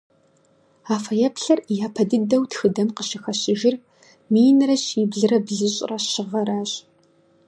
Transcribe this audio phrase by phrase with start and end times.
[0.93, 3.75] А фэеплъыр япэ дыдэу тхыдэм къыщыхэщыжыр
[4.31, 6.71] минрэ щиблрэ блыщӏрэ щы гъэращ.